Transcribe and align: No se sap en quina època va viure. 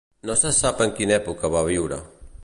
No 0.27 0.35
se 0.43 0.51
sap 0.59 0.81
en 0.85 0.95
quina 0.99 1.15
època 1.17 1.51
va 1.57 1.63
viure. 1.71 2.01